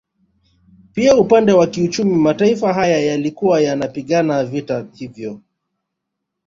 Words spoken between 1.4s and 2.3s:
wa kiuchumi